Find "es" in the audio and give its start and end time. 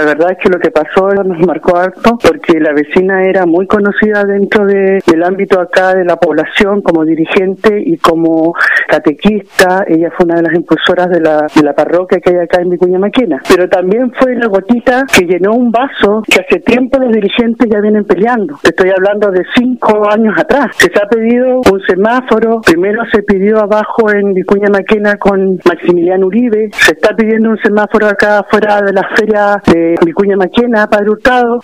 0.32-0.38